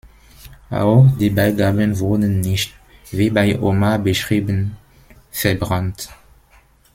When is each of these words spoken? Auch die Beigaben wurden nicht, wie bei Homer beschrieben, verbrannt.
Auch 0.71 1.11
die 1.19 1.29
Beigaben 1.29 1.99
wurden 1.99 2.39
nicht, 2.41 2.73
wie 3.11 3.29
bei 3.29 3.53
Homer 3.59 3.99
beschrieben, 3.99 4.75
verbrannt. 5.29 6.09